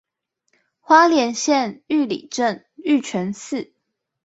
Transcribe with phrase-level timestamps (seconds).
[0.79, 3.71] 花蓮縣玉里鎮玉泉寺